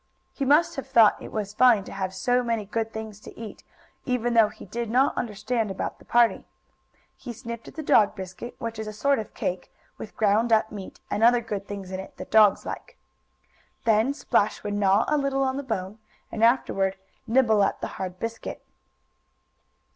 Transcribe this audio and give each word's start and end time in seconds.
He 0.33 0.45
must 0.45 0.77
have 0.77 0.87
thought 0.87 1.21
it 1.21 1.31
was 1.31 1.53
fine 1.53 1.83
to 1.83 1.91
have 1.91 2.11
so 2.11 2.41
many 2.41 2.65
good 2.65 2.91
things 2.91 3.19
to 3.19 3.39
eat, 3.39 3.63
even 4.03 4.33
though 4.33 4.49
he 4.49 4.65
did 4.65 4.89
not 4.89 5.15
understand 5.15 5.69
about 5.69 5.99
the 5.99 6.05
party. 6.05 6.47
He 7.15 7.31
sniffed 7.31 7.67
at 7.67 7.75
the 7.75 7.83
dog 7.83 8.15
biscuit, 8.15 8.55
which 8.57 8.79
is 8.79 8.87
a 8.87 8.93
sort 8.93 9.19
of 9.19 9.35
cake, 9.35 9.71
with 9.99 10.17
ground 10.17 10.51
up 10.51 10.71
meat, 10.71 10.99
and 11.11 11.23
other 11.23 11.39
good 11.39 11.67
things 11.67 11.91
in 11.91 11.99
it 11.99 12.17
that 12.17 12.31
dogs 12.31 12.65
like. 12.65 12.97
Then 13.83 14.15
Splash 14.15 14.63
would 14.63 14.73
gnaw 14.73 15.05
a 15.07 15.19
little 15.19 15.43
on 15.43 15.57
the 15.57 15.61
bone, 15.61 15.99
and, 16.31 16.43
afterward, 16.43 16.97
nibble 17.27 17.63
at 17.63 17.79
the 17.79 17.87
hard 18.01 18.17
biscuit. 18.17 18.65